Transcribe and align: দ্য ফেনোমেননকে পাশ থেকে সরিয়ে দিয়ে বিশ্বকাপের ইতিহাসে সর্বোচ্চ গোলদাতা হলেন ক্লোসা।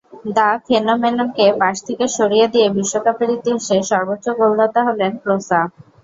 দ্য 0.35 0.47
ফেনোমেননকে 0.65 1.45
পাশ 1.59 1.75
থেকে 1.87 2.05
সরিয়ে 2.17 2.47
দিয়ে 2.53 2.67
বিশ্বকাপের 2.77 3.29
ইতিহাসে 3.37 3.77
সর্বোচ্চ 3.89 4.25
গোলদাতা 4.39 4.81
হলেন 4.87 5.11
ক্লোসা। 5.21 5.59